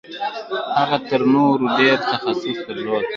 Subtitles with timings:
[0.79, 3.03] هغه تر نورو ډېر تخصص درلود.